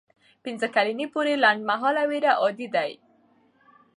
[0.43, 2.85] پنځه کلنۍ پورې لنډمهاله ویره عادي ده.